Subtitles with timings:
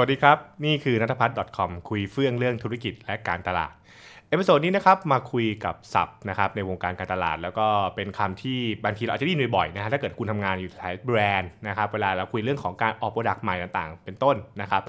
[0.00, 3.72] สวัสดีครับ นี่คือนัทพัฒน์ .com คุยเฟื่องเรื่องธุรกิจและการตลาด
[4.28, 14.82] episode นี้นะครับมาคุยกับศัพท์นะครับในวงการการตลาด แล้วก็เป็นคำที่บางทีเราอาจจะได้ยินบ่อยๆนะฮะถ้าเกิดคุณทำงานอยู่สายแบรนด์นะครับเวลาเราคุยเรื่องของการออก product ใหม่ต่างๆ เป็นต้นนะครับ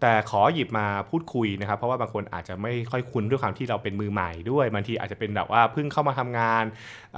[0.00, 6.64] แต่ขอหยิบมาพูดคุยนะครับ เพราะว่าบางคนอาจจะไม่ค่อยคุ้นด้วยความที่เราเป็นมือใหม่ด้วยบางทีอาจจะเป็นแบบว่าเพิ่งเข้ามาทำงาน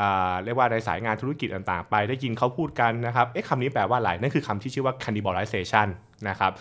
[0.00, 5.88] อ่าเรียกว่าในสายงานธุรกิจต่างๆ ไปได้ยินเขาพูดกันนะครับเอ๊ะคำนี้แปลว่าอะไรนั่นคือคำที่ชื่อว่า cannibalization
[6.28, 6.52] นะครับ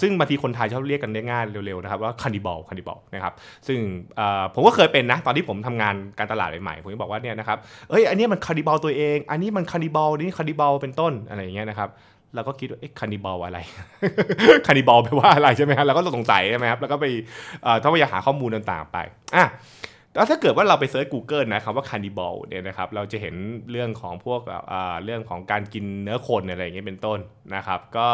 [0.00, 3.34] ซึ่งบางทีคนไทยชอบเรียกกันได้ง่ายเร็วๆนะครับว่า cannibal cannibal นะครับ
[3.66, 3.78] ซึ่ง
[4.54, 7.58] ผมก็เคยเป็นนะตอนที่ผมทำงานการตลาดใหม่ๆผมก็บอกว่าเนี่ยนะครับ
[7.90, 11.88] เอ้ยอันนี้มัน cannibal ตัวเอง อันนี้มัน cannibal นี่ cannibal เป็นต้นอะไรอย่างเงี้ยนะครับ
[12.34, 13.58] เราก็คิดว่าเอ๊ะ cannibal อะไร
[14.66, 17.06] cannibal แปลว่าอะไรใช่ไหมครับเราก็สงสัยใช่ไหมครับแล้วก็ไป
[17.62, 18.98] เอ่อถ้าไปหาข้อมูลต่างๆไป
[19.36, 19.46] อะ
[20.14, 23.34] แล้วถ้าเกิดว่าเราไปเซิร์ช Google นะครับว่าคานิบอลเนี่ยนะครับเราจะเห็น
[23.70, 24.40] เรื่องของพวก
[25.04, 27.18] เรื่องของการกินเนื้อคนอะไรอย่างเงี้ยเป็นต้น
[27.54, 28.06] นะครับก็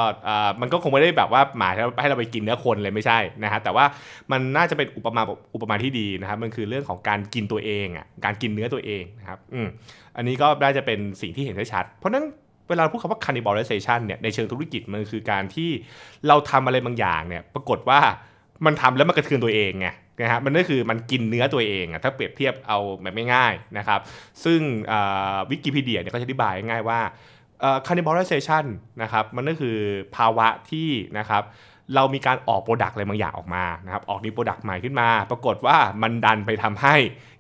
[0.61, 3.84] มันก็คงไม่ได้แบบว่าหมายให้เราไปกินเนื้อคนเลยไม่ใช่นะฮะแต่ว่า
[4.33, 5.22] มันน่าจะเป็นอุปมา
[5.55, 9.69] อุปมาที่ดีนะครับมันคือเรื่องของการกินตัวเองอะการกินเนื้อตัวเองนะครับอืม
[10.17, 12.25] อันนี้ก็น่าจะเป็นสิ่งที่เห็นได้ชัด เพราะนั้น
[12.69, 15.70] เวลาพูดคำว่า cannibalization เนี่ยในเชิงธุรกิจมันคือการที่
[16.28, 18.00] เราทำอะไรบางอย่างเนี่ยปรากฏว่า
[18.65, 19.89] มันทำแล้วมันกระเทือนตัวเองไง
[20.20, 24.00] นะฮะมันก็คือมันกินเนื้อตัวเองอะถ้าเปรียบเทียบเอาแบบไม่ง่ายๆนะครับ
[24.44, 24.60] ซึ่ง
[25.50, 27.00] วิกิพีเดียเนี่ยก็จะอธิบายง่ายว่า
[27.86, 28.64] cannibalization
[29.02, 29.77] นะครับมันก็คือ
[30.16, 30.88] ภาวะที่
[31.19, 31.44] นะครับ
[31.94, 36.94] เรามีการออก product อะไรบางอย่างออกมานะครับออก new product ใหม่ขึ้นมา ปรากฏว่ามันดันไปทำให้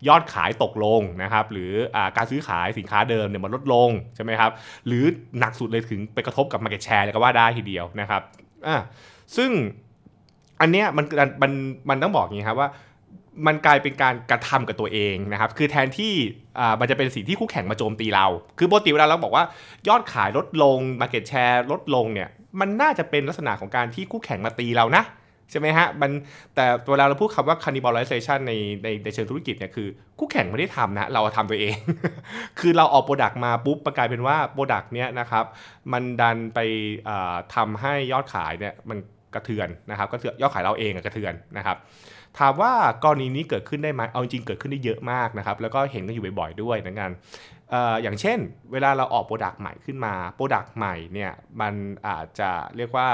[0.08, 4.50] ยอดขายตกลงนะครับหรืออการซื้อขายสินค้าเดิมเนี่ยมันลดลงใช่ไหมครับ
[4.86, 5.04] หรือ
[5.38, 8.22] หนักสุดเลยถึงไปกระทบกับ Market Share เลยก็ว่าได้ทีเดียวนะครับ
[8.66, 8.76] อ่า
[9.36, 9.50] ซึ่ง
[10.60, 11.04] อันเนี้ยมัน
[11.42, 11.52] มัน
[11.90, 12.70] มันต้องบอกอย่างนี้ครับว่า
[13.46, 16.12] มันกลายเป็นการกระทำกับตัวเองนะครับ คือแทนที่
[16.58, 18.26] อ่ามันจะเป็นสิ่งที่คู่แข่งมาโจมตีเรา
[18.58, 19.44] คือปกติเวลาเราบอกว่า
[19.88, 22.28] ยอดขายลดลง Market Share ลดลงเนี่ย
[22.60, 25.04] มันน่าจะเป็นลักษณะของการที่คู่แข่งมาตีเรานะ
[25.50, 26.10] ใช่ไหมฮะ มัน
[26.54, 28.52] แต่เวลาเราพูดคำว่า cannibalization ใน
[28.84, 31.76] ในในเชิงธุรกิจเนี่ย คือคู่แข่งไม่ได้ทำนะ เราทำตัวเอง
[32.58, 35.44] คือเราออก product มาปุ๊บกลายเป็นว่า product เนี้ยนะครับ
[35.92, 36.58] มันดันไป
[37.54, 38.98] ทำให้ยอดขายเนี่ย มัน
[39.34, 41.76] กระเทือนนะครับกระเทือนยอดขายเราเองกระเทือนนะครับ
[42.38, 42.72] ถามว่า
[43.04, 47.10] กรณีนี้เกิดขึ้นได้ไหมเอาจริงเกิดขึ้นได้เยอะมากนะครับ แล้วก็เห็นกันอยู่บ่อยๆด้วยนะกัน
[48.02, 48.38] อย่างเช่น
[48.72, 51.74] เวลาเราออก product ใหม่ขึ้นมา product ใหม่เนี่ยมัน
[52.08, 53.08] อาจจะเรียกว่า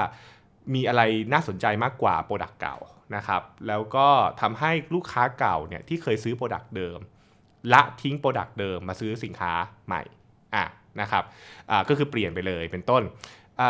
[0.75, 1.03] มีอะไร
[1.33, 2.77] น่าสนใจมากกว่า product เก่า
[3.17, 4.09] นะครับ แล้วก็
[4.41, 6.99] ทำให้ลูกค้าเก่าเนี่ยที่เคยซื้อ product เดิม
[7.73, 9.53] ละทิ้ง product เดิมมาซื้อสินค้า
[9.87, 10.03] ใหม่
[10.55, 10.65] อะ
[11.01, 11.25] นะครับ
[11.89, 13.03] ก็คือเปลี่ยนไปเลยเป็นต้น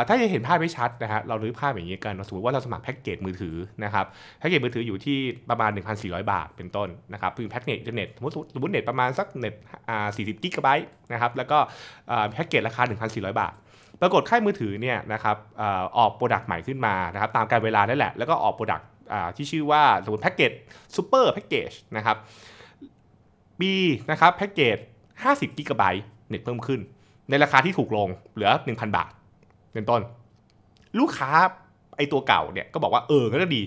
[0.08, 4.06] ถ้าจะเห็นภาพไม่ชัดนะฮะเราดูภาพอย่างนี้กันสมมติว่าเราสมัครแพ็กเกจมือถือนะครับ
[4.38, 5.18] แพ็กเกจมือถืออยู่ที่
[5.50, 9.54] ประมาณ 1,400 บาทเป็นต้นนะครับคือแพ็กเกจอินเทอร์เน็ตสมมติสมมติเน็ตประมาณสักเน็ต
[9.88, 11.58] อ่า40กิกะไบต์นะครับแล้วก็
[12.32, 13.52] แพ็กเกจราคา 1,400 บาท
[14.00, 15.36] ปรากฏค่ายมือถือเนี่ยนะครับ
[15.98, 18.88] ออก product ใหม่ขึ้นมานะครับตามกาลเวลานั่นแหละแล้วก็ออก product
[19.36, 20.52] ที่ชื่อว่าสมมติแพ็กเกจ
[20.96, 22.16] super package นะครับ
[23.60, 23.72] ปี
[24.10, 24.78] นะครับแพ็กเกจ
[25.18, 26.80] 50กิกะไบต์เน็ตเพิ่มขึ้น
[27.30, 29.10] ในราคาที่ถูกลงเหลือ 1,000 บาท
[29.74, 30.00] เป็นต้น
[31.00, 31.30] ลูกค้า
[31.96, 33.62] ไอตัวเก่าเนี่ยก็บอกว่าเออก็ดี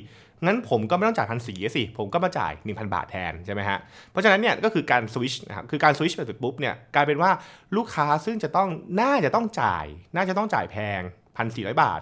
[0.46, 3.80] งั้นผมก็ไม่ต้องจ่ายพันสี่สิ ผมก็มาจ่าย 1,000 บาทแทนใช่ไหมฮะ
[4.12, 7.32] เพราะฉะนั้นเนี่ยก็คือการสวิชนะครับ คือการสวิชไปเสร็จปุ๊บเนี่ยกลายเป็นว่า
[7.78, 8.70] ลูกค้าซึ่งจะต้อง
[9.02, 9.86] น่าจะต้องจ่าย
[10.16, 11.02] น่าจะต้องจ่ายแพง
[11.38, 12.00] พันสี่ร้อยบาท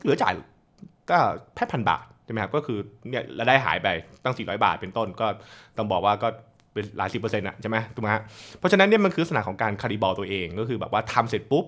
[0.00, 0.32] เหลือจ่าย
[1.10, 1.18] ก็
[1.54, 2.78] แค่พันบาทใช่ไหมครับ ก็คือ
[3.10, 3.88] เนี่ยรายได้หายไป
[4.24, 5.26] ตั้ง 400 บาทเป็นต้นก็
[5.76, 6.28] ต้องบอกว่าก็
[6.72, 8.22] เป็นหลายสิบเปอร์เซ็นต์อะใช่ไหมถูกไหมฮะ
[8.58, 11.64] เพราะฉะนั้นเนี่ยมันคือลักษณะของการ cannibal ตัวเองก็คือแบบว่าทำเสร็จปุ๊บ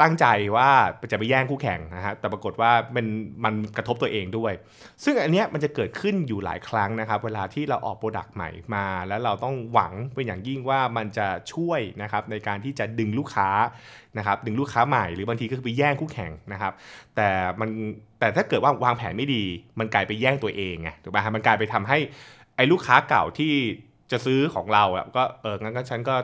[0.00, 0.70] ตั้งใจว่า
[1.12, 3.06] จะไปแย่งคู่แข่งนะฮะแต่ปรากฏว่ามัน
[3.44, 4.52] มันกระทบตัวเองด้วย
[5.04, 13.48] ซึ่งอันเนี้ยมันจะเกิดขึ้นอยู่หลายครั้งนะครับ เวลาที่เราออก product ใหม่มา แล้วเราต้องหวังเป็นอย่างยิ่งว่ามันจะช่วยนะครับในการที่จะดึงลูกค้า
[14.18, 16.72] นะครับดึงลูกค้าใหม่หรือบางทีก็คือไปแย่งคู่แข่งนะครับ
[17.16, 17.28] แต่
[17.60, 17.68] มัน
[18.20, 19.44] แต่ถ้าเกิดว่าวางแผนไม่ดี
[19.78, 21.98] มันกลายไปแย่งตัวเองไงถูกไหมฮะมันกลายไปทำให้
[22.56, 23.52] ไอ้ลูกค้าเก่าที่
[24.12, 26.16] จะซื้อของเราอะก็เอองั้นก็ฉันก็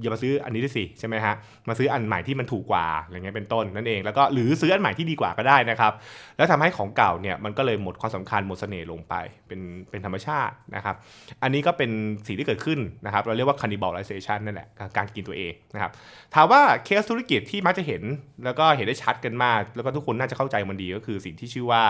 [0.00, 1.34] อย่ามาซื้ออันนี้ด้วยสิใช่ไหมฮะ
[1.68, 5.92] มาซื้ออันใหม่ที่มันถูกกว่าอะไรเงี้ยเป็นต้นนั่นเองแล้วก็หรือซื้ออันใหม่ที่ดีกว่าก็ได้นะครับ
[6.36, 9.14] แล้วทำให้ของเก่าเนี่ยมันก็เลยหมดความสำคัญหมดเสน่ห์ลงไป
[9.48, 10.96] เป็นเป็นธรรมชาตินะครับ
[11.42, 11.90] อันนี้ก็เป็น
[12.26, 15.92] สิ่งที่เกิดขึ้นนะครับ เราเรียกว่า cannibalization นั่นแหละการกินตัวเองนะครับ
[16.34, 18.02] ถามว่าเคสธุรกิจที่มักจะเห็น
[18.44, 21.82] แล้วก็เห็นได้ชัดกันมาก แล้วก็ทุกคนน่าจะเข้าใจมันดีก็คือสิ่งที่ชื่อว่า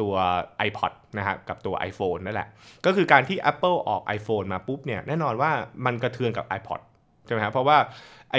[0.00, 0.14] ตัว
[0.68, 2.48] iPod นะครับกับตัว iPhone นั่นแหละ
[2.86, 5.50] ก็คือการที่ Apple ออก iPhone มาปุ๊บเนี่ยแน่นอนว่า
[5.84, 6.80] มันกระเทือนกับ iPod
[7.28, 7.78] ใช่ไหมครับเพราะว่า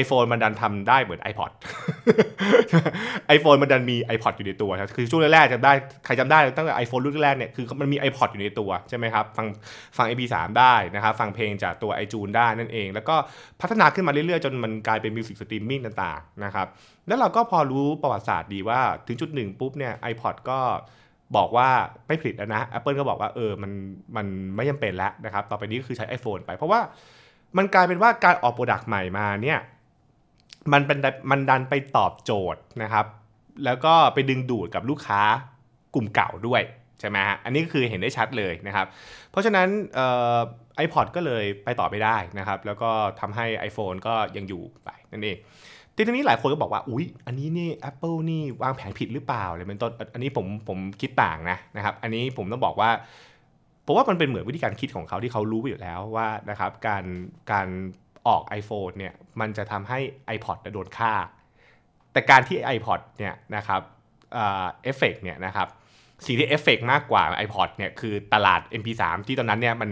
[0.02, 1.52] iPhone มันดันทำได้เหมือน iPod
[3.36, 5.74] iPhone มันดันมี iPod อยู่ในตัวครับคือช่วงแรกๆจำได้
[6.06, 9.48] ใครจำได้ตั้งแต่ iPhone รุ่นแรกเนี่ยคือมันมี iPod อยู่ในตัวใช่ไหมครับฟัง
[9.98, 13.16] ฟัง MP3 ได้นะครับฟังเพลงจากตัว iTunes ได้นั่นเอง แล้วก็
[13.62, 16.68] พัฒนาขึ้นมาเรื่อยๆ จนมันกลายเป็น music streaming ต่างๆนะครับ
[17.08, 20.60] แล้วเราก็พอรู้ประวัติศาสตร์ดีว่าถึงจุดหนึ่งปุ๊บเนี่ย iPod ก็
[21.36, 21.70] บอกว่า
[22.08, 23.72] ไม่ผลิตแล้วนะ Apple ก็บอกว่าเออมัน
[24.16, 26.80] มันไม่จำเป็นแล้วนะครับต่อไปนี้ก็คือใช้ iPhone ไปเพราะว่า
[27.58, 29.60] มันกลายเป็นว่าการออก product ใหม่มาเนี่ย
[30.74, 30.98] มันเป็น
[31.32, 33.06] มันดันไปตอบโจทย์นะครับ
[33.66, 35.22] แล้วก็ไปดึงดูดกับลูกค้า
[35.96, 36.62] กลุ่มเก่าด้วย
[37.00, 38.88] ใช่ไหมฮะอันนี้ก็คือเห็นได้ชัดเลยนะครับ
[39.32, 39.68] เพราะฉะนั้น
[40.76, 45.38] ไอพอดก็เลยไปต่อไม่ได้นะครับ แล้วก็ทำให้ iPhone ก็ยังอยู่ไปนั่นเอง
[45.96, 52.90] ทีนี้หลายคนก็บอกว่า อุ๊ย อันนี้นี่ Apple นี่วางแผนผิดหรือเปล่าอะไรเป็นต้น อันนี้ผมผมคิดต่างนะนะครับ อันนี้ผมต้องบอกว่า
[53.90, 57.04] ราะว่ามันเป็นเหมือนวิธีการคิดของเขาที่เขารู้อยู่แล้วว่านะครับการ
[57.52, 57.68] การ
[58.28, 60.00] ออก iPhone เนี่ยมันจะทำให้
[60.36, 61.14] iPod โดนค่า
[62.14, 63.82] แต่การที่ iPod เนี่ยนะครับ
[64.34, 65.68] เอฟเฟกเนี่ยนะครับ
[66.26, 69.90] สิ่งที่เอฟเฟกมากกว่า iPod เนี่ยคือตลาด MP3 ที่ตอนนั้นเนี่ยมัน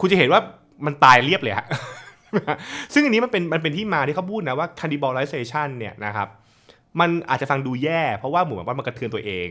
[0.00, 0.40] คุณจะเห็นว่า
[0.86, 1.66] มันตายเรียบเลยฮะ
[2.92, 6.28] ซึ่งอันนี้มันเป็นมันเป็นที่มาที่เขาพูดนะว่า cannibalization เนี่ยนะครับ
[7.00, 9.48] มันอาจจะฟังดูแย่ เพราะว่าเหมือนว่ามันกระเทือนตัวเอง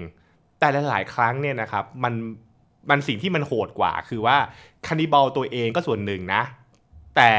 [0.59, 2.13] แต่หลาย ๆ ครั้งเนี่ยนะครับมัน
[2.89, 4.37] มันสิ่งที่มันโหดกว่า คือว่า
[4.87, 6.41] cannibal ตัวเองก็ส่วนหนึ่งนะ
[7.15, 7.31] แต่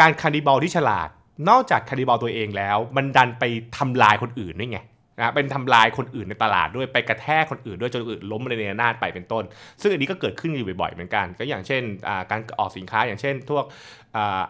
[0.00, 1.08] การ cannibal ที่ฉลาด
[1.48, 3.44] นอกจาก cannibal ตัวเองแล้ว มันดันไป
[3.78, 4.80] ทำลายคนอื่นด้วยไง
[5.20, 9.44] นะเป็นทำลายคนอื่นในตลาดด้วยไปกระแทกคนอื่นด้วยจนอื่นล้มระเนระนาดไปเป็นต้น
[9.80, 11.82] ซึ่งอันนี้ก็เกิดขึ้นอยู่บ่อยๆเหมือนกัน ก็อย่างเช่น
[12.30, 13.64] การออกสินค้าอย่างเช่นพวก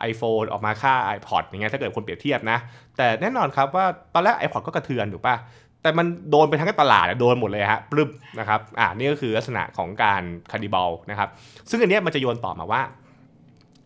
[0.00, 2.58] ไอโฟนออกมาค่า iPod อย่างเงี้ยถ้าเกิดคนเปรียบเทียบนะ
[2.96, 5.36] แต่แน่นอนครับว่าตอนแรก iPod ก็กระเทือนถูกป่ะ
[5.82, 11.28] แต่มันโดนไปทั้งตลาดโดนหมดเลยฮะปลื้มนะครับอ่านี่ก็คือลักษณะของการ cannibal นะครับ
[11.70, 12.82] ซึ่งอันนี้มันจะโยนต่อมาว่า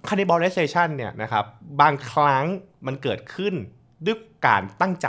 [0.09, 1.45] cannibalization เนี่ยนะครับ
[1.81, 2.45] บางครั้ง
[2.87, 3.55] มันเกิดขึ้น
[4.07, 4.17] ด้วย
[4.47, 5.09] การตั้งใจ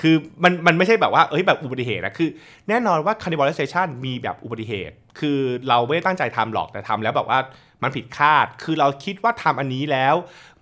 [0.00, 0.14] คือ
[0.44, 2.28] มันมันไม่ใช่แบบว่าเอ้ยแบบอุบัติเหตุนะคือ
[2.68, 7.38] แน่นอนว่า cannibalization มีแบบอุบัติเหตุ คือเราไม่ได้ตั้งใจทำหรอกแต่ทำแล้วแบบว่า
[7.82, 10.14] มันผิดคาด คือเราคิดว่าทำอันนี้แล้ว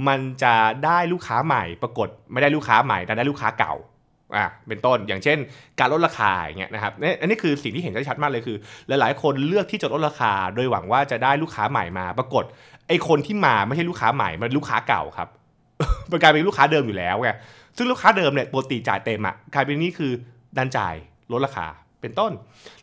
[0.08, 0.54] มันจะ
[0.84, 3.74] ได้ลูกค้าใหม่ ปรากฏไม่ได้ลูกค้าใหม่แต่ได้ลูกค้าเก่า
[4.34, 5.38] อะเป็นต้นอย่างเช่น
[5.80, 8.56] การลดราคาอย่างเงี้ยนะครับอันนี้คือสิ่งที่เห็นได้ชัดมากเลยคือ
[8.88, 12.44] หลายๆ คนเลือกที่จะลดราคา โดยหวังว่าจะได้ลูกค้าใหม่มา ปรากฏ
[12.88, 15.28] ไอ้คนที่มาไม่ใช่ลูกค้าใหม่มันลูกค้าเก่าครับ
[16.08, 17.30] เป็นกลารเป็นลูกค้าเดิมอยู่แล้วไง
[17.76, 20.12] ซึ่งลูกค้าเดิมเนี่ยปกติจ่ายเต็มอะกลายเป็นนี่คือ
[20.56, 20.94] ดันจ่าย
[21.32, 21.66] ลดราคา
[22.00, 22.32] เป็นต้น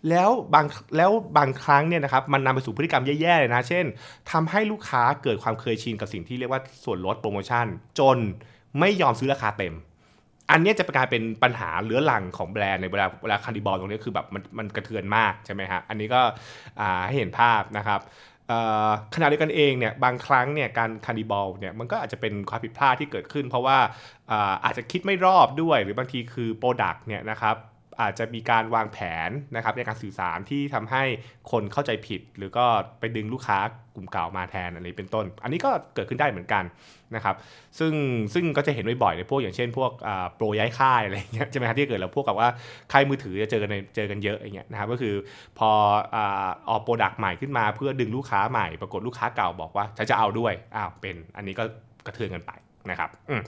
[0.10, 0.66] แล้วบาง
[0.98, 3.86] แล้วบางครั้งเนี่ยนะครับมันนำไปสู่พฤติกรรมแย่ๆเลยนะ เช่น
[4.32, 7.66] ทำให้ลูกค้าเกิดความเคยชินกับสิ่งที่เรียกว่าส่วนลดโปรโมชั่น
[8.00, 8.18] จน
[8.80, 9.74] ไม่ยอมซื้อราคาเต็ม
[10.52, 16.22] อันนี้จะกลายเป็นปัญหาเลื้อรังของแบรนด์ในเวลาเวลาคันดิบอลตรงนี้คือแบบมันมันกระเทือนมากใช่ไหมฮะอันนี้ก็
[17.08, 18.02] ให้เห็นภาพนะครับ
[19.16, 23.78] ขณะเดียวกันเองเนี่ยบางครั้งเนี่ยการคานิบอลเนี่ยมันก็อาจจะเป็นความผิดพลาดที่เกิดขึ้น เพราะว่า
[24.66, 27.56] อาจจะคิดไม่รอบด้วย หรือบางทีคือโปรดักต์เนี่ยนะครับ
[28.02, 28.98] อาจจะมีการวางแผ
[29.28, 31.04] นนะครับในการสื่อสารที่ทำให้
[31.52, 32.66] คนเข้าใจผิด หรือก็
[33.00, 33.60] ไปดึงลูกค้า
[33.96, 36.64] กลุ่มเก่ามาแทนอะไรเป็นต้น อันนี้ก็เกิดขึ้นได้เหมือนกัน
[37.16, 37.36] นะครับ
[37.80, 37.94] ซึ่ง
[38.34, 39.92] ซึ่งก็จะเห็นบ่อยๆในพวกอย่างเช่น พวก
[40.36, 42.50] โปรย้ายค่ายอะไรเงี้ยใช่ไหมครับที่เกิดแล้วพวกกับว่า
[42.92, 45.14] ค่ายมือถือจะเจอกันเจอกันเยอะอย่างเงี้ยนะครับก็คือ
[45.60, 45.70] พอ
[46.70, 51.64] ออก product ใหม่ขึ้นมาเพื่อดึงลูกค้าใหม่ปรากฏลูกค้าเก่าบอกว่าฉันจะเอาด้วยอ้าวเป็นอันนี้ก็
[52.06, 52.52] กระเทือนกันไป
[52.90, 53.42] นะครับอืม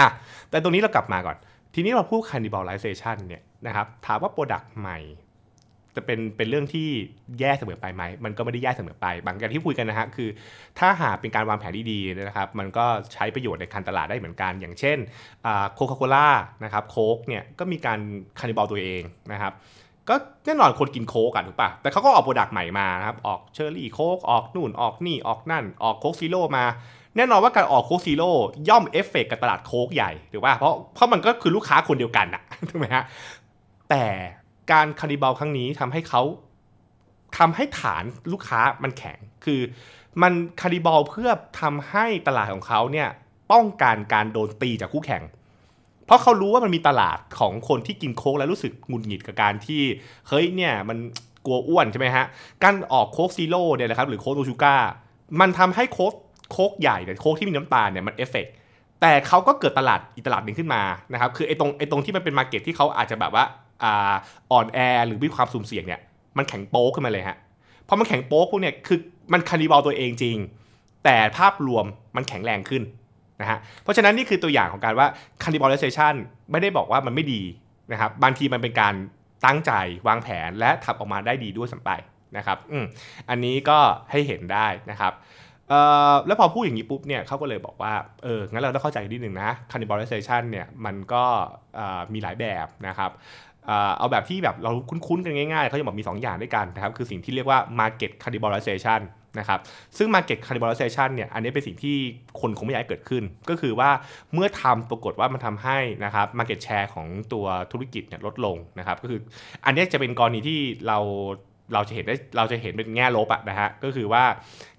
[0.00, 0.08] อะ
[0.50, 1.36] แต่ตรงนี้เรากลับมาก่อน
[1.78, 4.98] ทีนี้เราพูด cannibalization เนี่ยนะครับถามว่า product ใหม่
[5.96, 6.88] จะเป็นเป็นเรื่องที่
[7.40, 10.28] แย่เสมอไปไหม มันก็ไม่ได้แย่เสมอไป บางอย่างที่คุยกันนะฮะคือ
[10.78, 14.98] ถ้าหากเป็นการวางแผนที่ดีนะครับ มันก็ใช้ประโยชน์ในการตลาดได้เหมือนกัน อย่างเช่น
[15.74, 16.28] โคคาโคล่า
[16.64, 17.98] นะครับโค้กเนี่ยก็มีการ
[18.38, 19.02] cannibal ตัวเอง
[19.32, 19.52] นะครับ
[20.08, 20.14] ก็
[20.46, 26.64] แน่นอนคนกินโค้กอะถูกปะแต่เขาก็ออก product ใหม่มานะครับ ออกเชอร์รี่โค้กออกนู่นออกนี่ออกนั่น ออกโค้กซีโร่มา
[27.16, 28.30] แน่นอนว่าการออกโค้กซีโร่
[28.68, 33.04] ย่อมเอฟเฟกกับตลาดโค้กใหญ่ถูกป่ะเพราะเพราะมันก็คือลูกค้าคนเดียวกันอะถูกไหมฮะ
[33.90, 34.04] แต่
[34.72, 36.22] การ cannibal ครั้งนี้ทำให้เขา
[37.38, 39.60] ทำให้ฐานลูกค้ามันแข็ง คือ
[40.22, 41.30] มัน cannibal เพื่อ
[41.60, 43.08] ทำให้ตลาดของเขาเนี่ย
[43.52, 45.22] ป้องกันการโดนตีจากคู่แข่ง
[46.06, 49.82] เพราะเขารู้ว่ามันมีตลาดของคนที่กินโค้กแล้วรู้สึกหงุดหงิดกับการที่
[50.28, 50.98] เฮ้ยเนี่ยมัน
[51.44, 52.24] กลัวอ้วนใช่ไหมฮะ
[52.64, 54.76] การออกโค้กซีโร่เนี่ยนะครับหรือโค้ก no sugar
[55.40, 56.12] มันทำให้โค้ก
[56.52, 58.46] โค้กใหญ่เนี่ยโค้กที่มีน้ำตาลเนี่ยมันเอฟเฟก
[59.00, 63.44] แต่เขาก็เกิดตลาดอีกตลาดหนึ่งขึ้นมานะครับคือไอ้ตรงไอ้ตรงที่มันเป็น market ที่เขาอาจจะแบบว่า
[64.52, 66.00] อ่อนแอหรือมีความสุ่มเสี่ยงเนี่ย
[66.36, 67.36] มันแข็งโป๊กขึ้นมาเลยฮะ
[67.88, 68.98] พอมันแข็งโป๊กพวกเนี่ยคือ
[69.32, 70.38] มันคานิบาลตัวเองจริง
[71.04, 71.84] แต่ภาพรวม
[72.16, 72.82] มันแข็งแรงขึ้น
[73.40, 75.06] นะฮะเพราะฉะนั้นนี่คือตัวอย่างของการว่า
[75.42, 76.14] คานิบาลเลเซชัน
[76.50, 77.42] ไม่ได้บอกว่ามันไม่ดี
[77.92, 78.94] นะครับบางทีมันเป็นการ
[79.46, 79.72] ตั้งใจ
[80.08, 81.90] วางแผนและทำออกมาได้ดีด้วยสัมไป
[82.36, 82.84] นะครับอืม
[83.30, 83.78] อันนี้ก็
[84.10, 85.12] ให้เห็นได้นะครับ
[86.26, 87.92] แล้วพอพูดอย่างนี้ปุ๊บเนี่ยเขาก็เลยบอกว่า
[88.22, 91.24] เอองั้นเราต้องเข้าใจนิดหนึ่งนะ cannibalization เนี่ยมันก็
[92.12, 93.10] มีหลายแบบนะครับ
[93.66, 99.00] เอ่อเอาแบบที่แบบเราคุ้นๆกันง่ายๆเขาจะบอกมี 2 อย่างด้วยกันนะครับคือสิ่งที่เรียกว่า market cannibalization
[99.38, 99.60] นะครับ
[99.98, 101.96] ซึ่ง market cannibalization เนี่ยอันนี้เป็นสิ่งที่
[102.40, 103.90] คนคงไม่อยากให้เกิดขึ้น ก็คือว่า
[104.34, 109.20] เมื่อทำปรากฏว่ามันทำให้นะครับ market share ของตัวธุรกิจเนี่ยลดลงนะครับก็คือ
[109.64, 110.98] อันนี้จะเป็นกรณีที่เรา
[111.74, 114.24] เราจะเห็นได้เราจะเห็นเป็นแง่ลบอะนะฮะก็คือว่า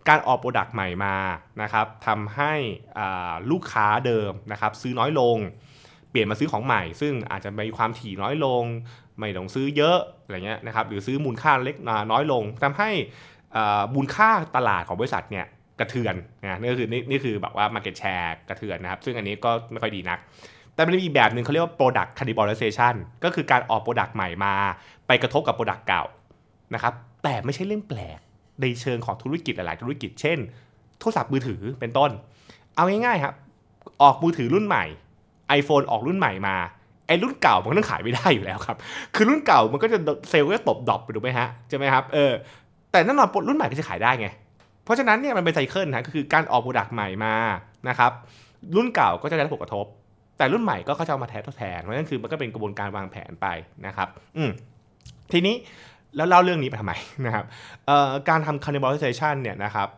[0.07, 1.15] การออกโปรดักต์ใหม่มา
[1.61, 2.53] นะครับทำให้
[3.51, 5.37] ลูกค้าเดิมนะครับซื้อน้อยลง
[6.09, 8.63] เปลี่ยนมาซื้อของใหม่ ซึ่งอาจจะมีความถี่น้อยลง
[9.19, 11.75] ไม่ต้องซื้อเยอะอะไรเงี้ยนะครับหรือซื้อมูลค่าเล็ก
[12.11, 12.89] น้อยลงทำให้
[13.95, 15.45] มูลค่าตลาดของบริษัทเนี่ย
[15.79, 20.19] กระเทือนนะนี่คือนี่นี่คือแบบว่า market share กระเทือนนะครับ ซึ่งอันนี้ก็ไม่ค่อยดีนัก
[20.73, 24.53] แต่มันมีอีกแบบหนึ่งเขาเรียกว่า product cannibalization ก็คือการออก product ใหม่มา
[25.07, 26.03] ไปกระทบกับ product เก่า
[26.73, 26.93] นะครับ
[27.23, 28.19] แต่ไม่ใช่เรื่องแปลก
[28.61, 30.37] ในเชิงของธุรกิจหลาย ๆ ธุรกิจ เช่น
[30.99, 32.11] โทรศัพท์มือถือเป็นต้น
[32.75, 33.33] เอาง่ายๆครับ
[34.01, 34.85] ออกมือถือรุ่นใหม่
[35.59, 36.55] iPhone ออกรุ่นใหม่มา
[37.07, 38.77] ไอ้รุ่นเก่ามันต้องขายไม่ได้อยู่แล้วครับ
[39.15, 39.97] คือรุ่นเก่ามันก็จะ
[40.29, 42.31] เซลล์ก็จะตก drop ไปถูกไหมฮะใช่ไหมครับเออ
[42.91, 44.27] แต่แน่นอนรุ่นใหม่ก็จะขายได้ไง
[44.83, 47.33] เพราะฉะนั้นเนี่ยมันเป็น cycle นะก็คือการออก product ใหม่มา
[47.89, 48.11] นะครับ
[48.75, 49.85] รุ่นเก่าก็จะได้รับผลกระทบ
[50.37, 53.47] แต่รุ่นใหม่ก็เขาจะเอามาแทนทดแทนเพราะนั้นคือมันก็เป็นกระบวนการวางแผนไป
[53.85, 54.07] นะครับ
[54.37, 54.49] อืม
[55.31, 55.55] ทีนี้
[56.17, 56.93] แล้วเล่าเรื่องนี้ไปทำไม
[57.25, 57.45] นะครับ
[58.29, 59.89] การทำ cannibalization เนี่ยนะครับ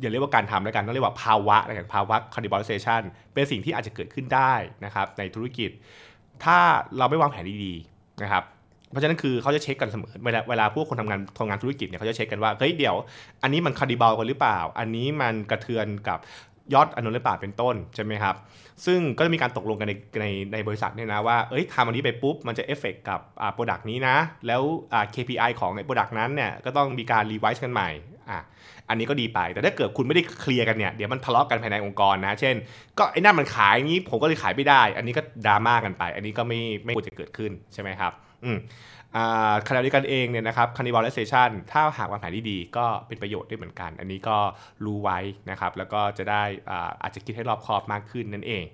[0.00, 5.70] อย่าเรียกว่าการทำแล้วกันต้องเรียกว่าภาวะแล้วกันภาวะ cannibalization เป็นสิ่งที่อาจจะเกิดขึ้นได้นะครับในธุรกิจ
[6.44, 6.58] ถ้า
[6.98, 8.44] เราไม่วางแผนดีๆนะครับ
[8.90, 12.96] เพราะฉะนั้นคือเขาจะเช็คกันเสมอเวลาเวลาพวกคนทำงานทำงานธุรกิจเนี่ยเขาจะเช็คกันว่าเฮ้ยเดี๋ยว
[13.42, 16.18] อันนี้มัน cannibal กันหรือเปล่า อันนี้มันกระเทือนกับ
[16.74, 18.34] ยอดอันนู้นหรือเปล่าเป็นต้นใช่ไหมครับ
[18.86, 27.90] ซึ่งก็จะมีการตกลงกันในในในบริษัทเนี่ยนะว่า เอ้ยทำอันนี้ไปปุ๊บ มันจะเอฟเฟกกับอ่า product นี้นะ แล้วอ่า KPI ของไอ้ product นั้นเนี่ยก็ต้องมีการ revise กันใหม่
[28.30, 28.40] อะ
[28.88, 32.54] อันนี้ก็ดีไป แต่ถ้าเกิดคุณไม่ได้เคลียร์กันเนี่ย เดี๋ยวมันทะเลาะกันภายในองค์กรนะ เช่น
[32.98, 38.12] ก็ไอ้นั่นมันขายอย่างนี้ผมก็เลยขายไม่ได้ อันนี้ก็ดราม่ากันไป อันนี้ก็ไม่ไม่ควรจะเกิดขึ้นใช่ไหมครับ
[39.68, 44.38] ขณะเดียวกันเองเนี่ยนะครับ cannibalization ถ้าหากวางแผนที่ดีก็เป็นประโยชน์ด้วยเหมือนกัน อันนี้ก็
[44.84, 45.18] รู้ไว้
[45.50, 48.64] นะครับ แล้วก็จะได้อาอาจจะคิดให้รอบคอบมากขึ้นนั่นเอง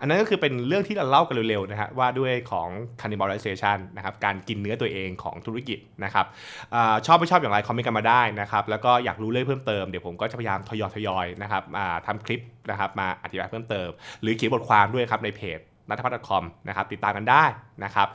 [0.00, 2.68] อันนั้นก็คือเป็นเรื่องที่เราเล่ากันเร็วๆนะฮะว่าด้วยของ
[3.00, 6.26] cannibalization นะครับ การกินเนื้อตัวเองของธุรกิจนะครับ
[6.74, 10.70] อชอบไม่ชอบอย่างไรคอมเมนต์กันมาได้นะครับ แล้วก็อยากรู้เรื่องเพิ่มเติมเดี๋ยวผมก็จะพยายามท
[11.06, 11.62] ยอยๆนะครับ
[12.06, 13.88] ทำคลิปนะครับมาอธิบายเพิ่มเติม
[14.22, 17.44] หรือเขียนบทความด้วยครับในเพจ นัทพัฒน์คอมนะครับติดตามกันได้
[17.84, 18.08] นะครับ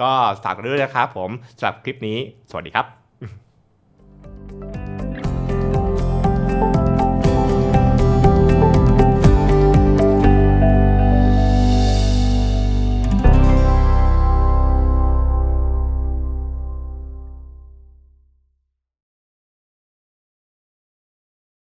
[0.00, 0.10] ก็
[0.44, 2.18] ฝากด้วยนะครับผมสำหรับคลิปนี้
[2.50, 4.61] สวัสดีครับ